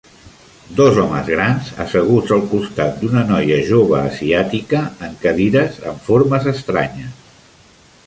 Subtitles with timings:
[0.77, 7.35] Dos homes grans asseguts al costat d'una noia jove asiàtica en cadires amb formes estranyes.